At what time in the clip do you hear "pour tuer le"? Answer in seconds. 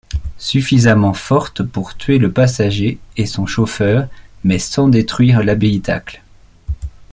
1.61-2.31